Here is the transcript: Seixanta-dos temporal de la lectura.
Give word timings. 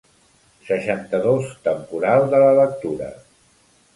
Seixanta-dos 0.69 1.51
temporal 1.69 2.25
de 2.33 2.39
la 2.47 2.49
lectura. 2.61 3.13